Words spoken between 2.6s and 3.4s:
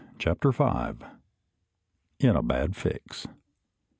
FIX.